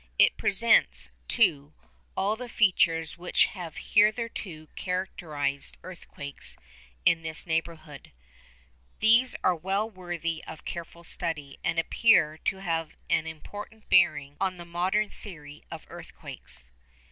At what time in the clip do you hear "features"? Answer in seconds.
2.49-3.19